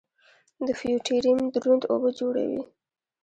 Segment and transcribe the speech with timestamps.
[0.65, 2.61] د فیوټیریم دروند اوبه جوړوي.